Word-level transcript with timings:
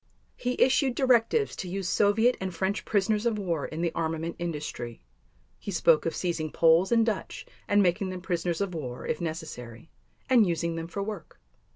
He 0.35 0.59
issued 0.59 0.95
directives 0.95 1.55
to 1.57 1.69
use 1.69 1.87
Soviet 1.87 2.35
and 2.41 2.51
French 2.55 2.85
prisoners 2.85 3.27
of 3.27 3.37
war 3.37 3.67
in 3.67 3.81
the 3.81 3.91
armament 3.93 4.35
industry; 4.39 5.03
he 5.59 5.69
spoke 5.69 6.07
of 6.07 6.15
seizing 6.15 6.49
Poles 6.51 6.91
and 6.91 7.05
Dutch 7.05 7.45
and 7.67 7.83
making 7.83 8.09
them 8.09 8.21
prisoners 8.21 8.61
of 8.61 8.73
war 8.73 9.05
if 9.05 9.21
necessary, 9.21 9.91
and 10.27 10.47
using 10.47 10.75
them 10.75 10.87
for 10.87 11.03
work. 11.03 11.39